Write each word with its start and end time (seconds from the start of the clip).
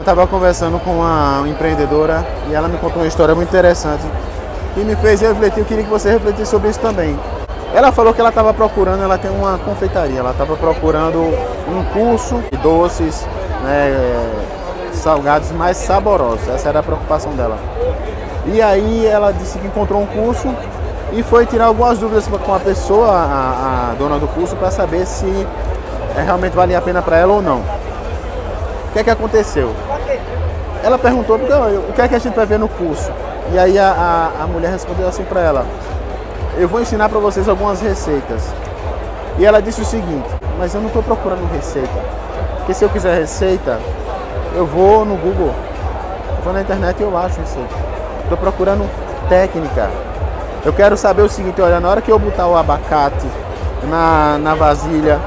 Eu 0.00 0.02
estava 0.02 0.26
conversando 0.26 0.80
com 0.80 0.92
uma 0.92 1.46
empreendedora 1.46 2.26
e 2.48 2.54
ela 2.54 2.68
me 2.68 2.78
contou 2.78 3.02
uma 3.02 3.06
história 3.06 3.34
muito 3.34 3.50
interessante 3.50 4.02
que 4.72 4.80
me 4.80 4.96
fez 4.96 5.20
refletir. 5.20 5.58
Eu 5.58 5.66
queria 5.66 5.84
que 5.84 5.90
você 5.90 6.10
refletisse 6.12 6.50
sobre 6.50 6.70
isso 6.70 6.80
também. 6.80 7.20
Ela 7.74 7.92
falou 7.92 8.14
que 8.14 8.18
ela 8.18 8.30
estava 8.30 8.54
procurando, 8.54 9.02
ela 9.02 9.18
tem 9.18 9.30
uma 9.30 9.58
confeitaria, 9.58 10.20
ela 10.20 10.30
estava 10.30 10.56
procurando 10.56 11.18
um 11.18 11.84
curso 11.92 12.42
de 12.50 12.56
doces, 12.56 13.26
né, 13.62 14.40
salgados 14.94 15.52
mais 15.52 15.76
saborosos. 15.76 16.48
Essa 16.48 16.70
era 16.70 16.78
a 16.78 16.82
preocupação 16.82 17.32
dela. 17.32 17.58
E 18.46 18.62
aí 18.62 19.04
ela 19.04 19.32
disse 19.32 19.58
que 19.58 19.66
encontrou 19.66 20.00
um 20.00 20.06
curso 20.06 20.48
e 21.12 21.22
foi 21.22 21.44
tirar 21.44 21.66
algumas 21.66 21.98
dúvidas 21.98 22.26
com 22.26 22.54
a 22.54 22.58
pessoa, 22.58 23.10
a, 23.10 23.90
a 23.90 23.94
dona 23.98 24.18
do 24.18 24.26
curso, 24.28 24.56
para 24.56 24.70
saber 24.70 25.04
se 25.04 25.46
é, 26.16 26.22
realmente 26.22 26.56
valia 26.56 26.78
a 26.78 26.80
pena 26.80 27.02
para 27.02 27.18
ela 27.18 27.34
ou 27.34 27.42
não. 27.42 27.79
O 28.90 28.92
que 28.92 28.98
é 28.98 29.04
que 29.04 29.10
aconteceu? 29.10 29.72
Ela 30.82 30.98
perguntou 30.98 31.36
o 31.36 31.92
que 31.92 32.02
é 32.02 32.08
que 32.08 32.14
a 32.16 32.18
gente 32.18 32.34
vai 32.34 32.44
ver 32.44 32.58
no 32.58 32.68
curso. 32.68 33.08
E 33.52 33.58
aí 33.58 33.78
a, 33.78 33.88
a, 33.88 34.42
a 34.42 34.46
mulher 34.48 34.72
respondeu 34.72 35.06
assim 35.06 35.22
para 35.22 35.40
ela: 35.40 35.64
Eu 36.58 36.66
vou 36.66 36.80
ensinar 36.80 37.08
para 37.08 37.20
vocês 37.20 37.48
algumas 37.48 37.80
receitas. 37.80 38.42
E 39.38 39.46
ela 39.46 39.62
disse 39.62 39.80
o 39.80 39.84
seguinte: 39.84 40.28
Mas 40.58 40.74
eu 40.74 40.80
não 40.80 40.88
estou 40.88 41.04
procurando 41.04 41.48
receita. 41.52 41.88
Porque 42.56 42.74
se 42.74 42.84
eu 42.84 42.88
quiser 42.88 43.16
receita, 43.16 43.78
eu 44.56 44.66
vou 44.66 45.04
no 45.04 45.14
Google, 45.14 45.54
vou 46.42 46.52
na 46.52 46.60
internet 46.60 46.98
e 46.98 47.02
eu 47.04 47.16
acho 47.16 47.38
receita. 47.38 47.74
Estou 48.24 48.38
procurando 48.38 48.90
técnica. 49.28 49.88
Eu 50.64 50.72
quero 50.72 50.96
saber 50.96 51.22
o 51.22 51.28
seguinte: 51.28 51.60
olha, 51.60 51.78
na 51.78 51.88
hora 51.88 52.02
que 52.02 52.10
eu 52.10 52.18
botar 52.18 52.48
o 52.48 52.56
abacate 52.56 53.26
na, 53.84 54.36
na 54.38 54.56
vasilha, 54.56 55.20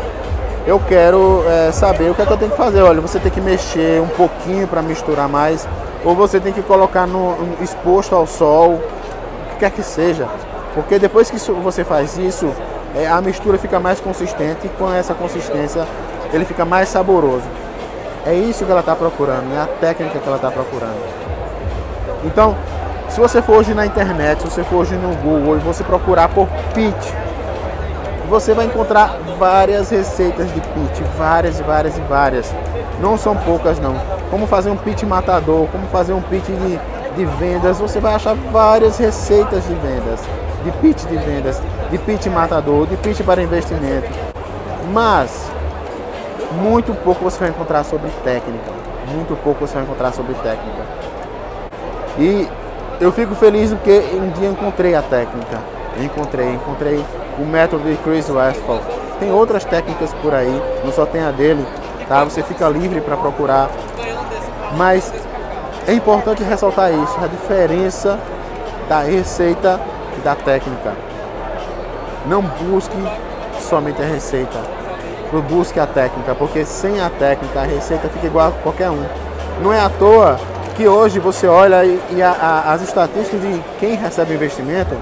eu 0.66 0.80
quero 0.80 1.44
é, 1.48 1.72
saber 1.72 2.10
o 2.10 2.16
que 2.16 2.22
é 2.22 2.26
que 2.26 2.32
eu 2.32 2.38
tenho 2.38 2.52
que 2.52 2.58
fazer. 2.58 2.82
Olha, 2.82 3.02
você 3.02 3.20
tem 3.20 3.32
que 3.32 3.42
mexer 3.42 4.02
um 4.02 4.08
pouquinho 4.08 4.68
para 4.68 4.82
misturar 4.82 5.28
mais, 5.28 5.68
ou 6.06 6.16
você 6.16 6.40
tem 6.40 6.54
que 6.54 6.62
colocar 6.62 7.06
no, 7.06 7.36
exposto 7.62 8.16
ao 8.16 8.26
sol, 8.26 8.74
o 8.76 9.50
que 9.52 9.56
quer 9.60 9.72
que 9.72 9.84
seja. 9.84 10.28
Porque 10.74 10.98
depois 10.98 11.30
que 11.30 11.38
você 11.38 11.84
faz 11.84 12.18
isso, 12.18 12.52
é, 12.96 13.08
a 13.08 13.22
mistura 13.22 13.58
fica 13.58 13.80
mais 13.80 14.00
consistente 14.00 14.66
e 14.66 14.70
com 14.70 14.92
essa 14.92 15.14
consistência 15.14 15.86
ele 16.32 16.46
fica 16.46 16.66
mais 16.66 16.90
saboroso. 16.90 17.46
É 18.26 18.34
isso 18.34 18.66
que 18.66 18.72
ela 18.72 18.80
está 18.80 18.96
procurando, 18.96 19.54
é 19.54 19.62
a 19.62 19.68
técnica 19.68 20.18
que 20.18 20.28
ela 20.28 20.38
está 20.38 20.50
procurando. 20.50 20.98
Então, 22.24 22.56
se 23.10 23.20
você 23.20 23.42
for 23.42 23.58
hoje 23.58 23.74
na 23.74 23.86
internet, 23.86 24.42
se 24.42 24.50
você 24.50 24.64
for 24.64 24.78
hoje 24.78 24.96
no 24.96 25.14
Google 25.18 25.58
e 25.58 25.60
você 25.60 25.84
procurar 25.84 26.30
por 26.30 26.48
pitch, 26.74 27.12
você 28.30 28.54
vai 28.54 28.66
encontrar 28.66 29.18
várias 29.38 29.90
receitas 29.90 30.48
de 30.54 30.62
pitch, 30.62 31.02
várias, 31.18 31.60
várias 31.60 31.98
e 31.98 32.02
várias. 32.02 32.54
Não 33.00 33.18
são 33.18 33.36
poucas 33.36 33.80
não. 33.80 33.96
Como 34.30 34.48
fazer 34.48 34.70
um 34.70 34.78
pitch 34.78 35.04
matador, 35.04 35.68
como 35.68 35.88
fazer 35.88 36.14
um 36.14 36.22
pitch 36.22 36.46
de, 36.46 36.80
de 37.16 37.26
vendas, 37.38 37.80
você 37.80 38.00
vai 38.00 38.16
achar 38.16 38.36
várias 38.52 38.98
receitas 38.98 39.64
de 39.68 39.74
vendas, 39.76 40.22
de 40.64 40.72
pitch 40.72 41.06
de 41.06 41.18
vendas, 41.18 41.62
de 41.92 41.98
pitch 41.98 42.28
matador, 42.28 42.88
de 42.88 42.96
pitch 42.98 43.22
para 43.22 43.42
investimento. 43.42 44.08
Mas 44.92 45.52
muito 46.54 46.94
pouco 47.04 47.24
você 47.24 47.40
vai 47.40 47.50
encontrar 47.50 47.84
sobre 47.84 48.10
técnica. 48.24 48.72
Muito 49.14 49.36
pouco 49.44 49.68
você 49.68 49.74
vai 49.74 49.84
encontrar 49.84 50.12
sobre 50.14 50.34
técnica. 50.36 50.84
E 52.18 52.48
eu 53.02 53.12
fico 53.12 53.36
feliz 53.36 53.72
porque 53.72 54.04
um 54.14 54.30
dia 54.30 54.50
encontrei 54.50 54.96
a 54.96 55.02
técnica. 55.02 55.73
Encontrei, 55.98 56.54
encontrei 56.54 57.06
o 57.38 57.46
método 57.46 57.90
de 57.90 57.98
Chris 57.98 58.30
Westphal. 58.30 58.82
Tem 59.20 59.32
outras 59.32 59.64
técnicas 59.64 60.14
por 60.22 60.34
aí, 60.34 60.62
não 60.84 60.92
só 60.92 61.06
tem 61.06 61.24
a 61.24 61.32
dele, 61.32 61.66
tá? 62.08 62.24
Você 62.24 62.42
fica 62.44 62.68
livre 62.68 63.00
para 63.02 63.16
procurar. 63.16 63.70
Mas 64.76 65.14
é 65.88 65.94
importante 65.94 66.44
ressaltar 66.44 66.92
isso, 66.92 67.18
a 67.22 67.28
diferença 67.28 68.20
da 68.90 69.00
receita 69.02 69.80
e 70.18 70.22
da 70.22 70.36
técnica. 70.36 70.94
Não 72.26 72.42
busque 72.42 72.98
somente 73.60 74.02
a 74.02 74.06
receita, 74.06 74.58
busque 75.42 75.80
a 75.80 75.88
técnica, 75.88 76.36
porque 76.36 76.66
sem 76.66 77.02
a 77.02 77.10
técnica 77.10 77.62
a 77.62 77.64
receita 77.64 78.08
fica 78.10 78.28
igual 78.28 78.50
a 78.50 78.52
qualquer 78.52 78.90
um. 78.90 79.04
Não 79.62 79.72
é 79.74 79.80
à 79.80 79.90
toa 79.90 80.40
que 80.76 80.88
hoje 80.88 81.20
você 81.20 81.48
olha 81.48 81.86
e, 81.86 82.22
a, 82.22 82.32
a, 82.32 82.74
as 82.74 82.82
estatísticas 82.82 83.42
de 83.42 83.64
quem 83.80 83.96
recebe 83.96 84.34
investimento 84.34 84.96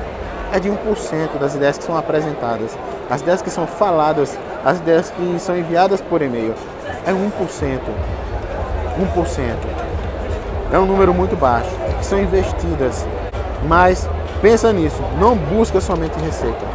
é 0.51 0.59
de 0.59 0.69
1% 0.69 1.39
das 1.39 1.55
ideias 1.55 1.77
que 1.77 1.83
são 1.83 1.97
apresentadas, 1.97 2.77
as 3.09 3.21
ideias 3.21 3.41
que 3.41 3.49
são 3.49 3.65
faladas, 3.65 4.37
as 4.63 4.77
ideias 4.77 5.09
que 5.09 5.39
são 5.39 5.57
enviadas 5.57 6.01
por 6.01 6.21
e-mail. 6.21 6.53
É 7.05 7.11
1%. 7.11 7.79
1%. 8.99 9.55
É 10.71 10.79
um 10.79 10.85
número 10.85 11.13
muito 11.13 11.35
baixo, 11.35 11.69
são 12.01 12.21
investidas. 12.21 13.05
Mas 13.67 14.07
pensa 14.41 14.71
nisso, 14.73 15.01
não 15.19 15.35
busca 15.35 15.79
somente 15.79 16.19
receita 16.19 16.65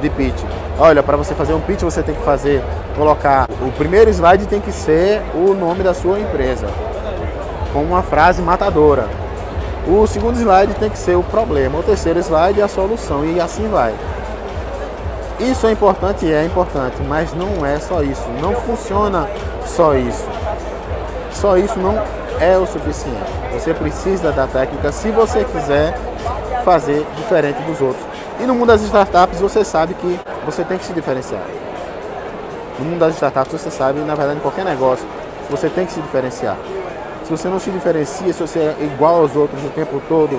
de 0.00 0.10
pitch. 0.10 0.42
Olha, 0.78 1.02
para 1.02 1.16
você 1.16 1.34
fazer 1.34 1.54
um 1.54 1.60
pitch 1.60 1.82
você 1.82 2.02
tem 2.02 2.14
que 2.14 2.22
fazer, 2.22 2.62
colocar 2.96 3.48
o 3.62 3.70
primeiro 3.72 4.10
slide 4.10 4.46
tem 4.46 4.60
que 4.60 4.72
ser 4.72 5.22
o 5.34 5.54
nome 5.54 5.82
da 5.82 5.94
sua 5.94 6.18
empresa, 6.18 6.66
com 7.72 7.82
uma 7.82 8.02
frase 8.02 8.42
matadora. 8.42 9.23
O 9.86 10.06
segundo 10.06 10.38
slide 10.38 10.74
tem 10.74 10.88
que 10.88 10.98
ser 10.98 11.14
o 11.14 11.22
problema, 11.22 11.78
o 11.78 11.82
terceiro 11.82 12.18
slide 12.18 12.60
é 12.60 12.64
a 12.64 12.68
solução 12.68 13.24
e 13.24 13.38
assim 13.38 13.68
vai. 13.68 13.94
Isso 15.38 15.66
é 15.66 15.72
importante, 15.72 16.32
é 16.32 16.44
importante, 16.44 16.96
mas 17.06 17.34
não 17.34 17.66
é 17.66 17.78
só 17.78 18.02
isso. 18.02 18.26
Não 18.40 18.54
funciona 18.54 19.28
só 19.66 19.94
isso. 19.94 20.24
Só 21.32 21.58
isso 21.58 21.78
não 21.78 22.00
é 22.40 22.56
o 22.56 22.66
suficiente. 22.66 23.30
Você 23.52 23.74
precisa 23.74 24.32
da 24.32 24.46
técnica 24.46 24.90
se 24.90 25.10
você 25.10 25.44
quiser 25.44 25.98
fazer 26.64 27.04
diferente 27.16 27.60
dos 27.62 27.80
outros. 27.80 28.04
E 28.40 28.44
no 28.44 28.54
mundo 28.54 28.68
das 28.68 28.82
startups 28.82 29.40
você 29.40 29.64
sabe 29.64 29.94
que 29.94 30.18
você 30.46 30.64
tem 30.64 30.78
que 30.78 30.84
se 30.84 30.92
diferenciar. 30.92 31.42
No 32.78 32.86
mundo 32.86 33.00
das 33.00 33.14
startups 33.14 33.52
você 33.52 33.70
sabe, 33.70 34.00
na 34.00 34.14
verdade, 34.14 34.38
em 34.38 34.42
qualquer 34.42 34.64
negócio, 34.64 35.06
você 35.50 35.68
tem 35.68 35.84
que 35.84 35.92
se 35.92 36.00
diferenciar. 36.00 36.56
Se 37.24 37.30
você 37.30 37.48
não 37.48 37.58
se 37.58 37.70
diferencia, 37.70 38.32
se 38.32 38.40
você 38.40 38.58
é 38.58 38.76
igual 38.82 39.16
aos 39.22 39.34
outros 39.34 39.64
o 39.64 39.70
tempo 39.70 40.00
todo, 40.08 40.38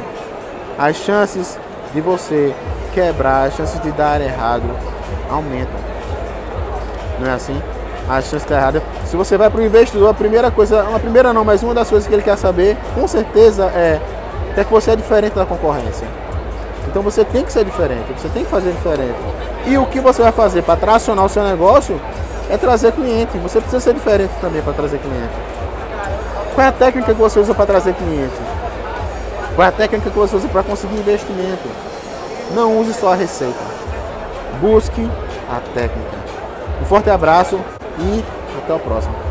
as 0.78 0.96
chances 0.98 1.58
de 1.92 2.00
você 2.00 2.54
quebrar, 2.94 3.48
as 3.48 3.56
chances 3.56 3.82
de 3.82 3.92
dar 3.92 4.22
errado 4.22 4.64
aumentam. 5.30 5.80
Não 7.20 7.28
é 7.28 7.34
assim? 7.34 7.60
As 8.08 8.26
chances 8.26 8.44
de 8.44 8.50
dar 8.50 8.58
errado. 8.58 8.84
Se 9.06 9.16
você 9.16 9.36
vai 9.36 9.50
para 9.50 9.62
o 9.62 9.64
investidor, 9.66 10.10
a 10.10 10.14
primeira 10.14 10.52
coisa, 10.52 10.84
uma 10.84 11.00
primeira 11.00 11.34
não, 11.34 11.44
mas 11.44 11.64
uma 11.64 11.74
das 11.74 11.90
coisas 11.90 12.08
que 12.08 12.14
ele 12.14 12.22
quer 12.22 12.38
saber, 12.38 12.78
com 12.94 13.08
certeza, 13.08 13.66
é, 13.74 14.00
é 14.56 14.64
que 14.64 14.72
você 14.72 14.92
é 14.92 14.96
diferente 14.96 15.34
da 15.34 15.46
concorrência. 15.46 16.08
Então 16.88 17.02
você 17.02 17.26
tem 17.26 17.44
que 17.44 17.52
ser 17.52 17.66
diferente, 17.66 18.14
você 18.16 18.30
tem 18.30 18.44
que 18.44 18.52
fazer 18.52 18.72
diferente. 18.72 19.16
E 19.66 19.76
o 19.76 19.88
que 19.88 20.00
você 20.00 20.22
vai 20.22 20.32
fazer 20.32 20.62
para 20.62 20.76
tracionar 20.76 21.26
o 21.26 21.30
seu 21.30 21.44
negócio 21.44 22.00
é 22.48 22.58
trazer 22.58 22.92
cliente. 22.92 23.36
Você 23.40 23.60
precisa 23.60 23.80
ser 23.80 23.96
diferente 23.96 24.32
também 24.40 24.62
para 24.62 24.74
trazer 24.74 25.00
cliente. 25.00 25.55
Qual 26.56 26.66
é 26.66 26.70
a 26.70 26.72
técnica 26.72 27.14
que 27.14 27.20
você 27.20 27.38
usa 27.38 27.54
para 27.54 27.66
trazer 27.66 27.94
cliente? 27.96 28.34
Qual 29.56 29.66
é 29.66 29.68
a 29.68 29.74
técnica 29.74 30.10
que 30.10 30.18
você 30.18 30.38
usa 30.38 30.48
para 30.48 30.64
conseguir 30.64 30.96
investimento? 30.96 31.68
Não 32.54 32.80
use 32.80 32.94
só 32.94 33.12
a 33.12 33.16
receita. 33.16 33.60
Busque 34.62 35.06
a 35.52 35.60
técnica. 35.74 36.16
Um 36.82 36.86
forte 36.86 37.10
abraço 37.10 37.60
e 38.00 38.24
até 38.58 38.74
o 38.74 38.80
próximo. 38.80 39.25